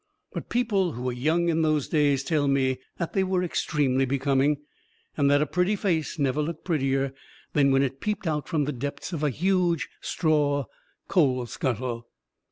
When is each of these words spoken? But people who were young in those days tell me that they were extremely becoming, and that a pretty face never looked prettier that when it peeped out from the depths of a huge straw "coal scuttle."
But 0.33 0.49
people 0.49 0.93
who 0.93 1.03
were 1.03 1.11
young 1.11 1.47
in 1.49 1.61
those 1.61 1.87
days 1.87 2.23
tell 2.23 2.47
me 2.47 2.79
that 2.97 3.13
they 3.13 3.23
were 3.23 3.43
extremely 3.43 4.03
becoming, 4.03 4.57
and 5.15 5.29
that 5.29 5.43
a 5.43 5.45
pretty 5.45 5.75
face 5.75 6.17
never 6.17 6.41
looked 6.41 6.65
prettier 6.65 7.13
that 7.53 7.67
when 7.67 7.83
it 7.83 8.01
peeped 8.01 8.25
out 8.25 8.47
from 8.49 8.65
the 8.65 8.73
depths 8.73 9.13
of 9.13 9.21
a 9.21 9.29
huge 9.29 9.89
straw 10.01 10.65
"coal 11.07 11.45
scuttle." 11.45 12.07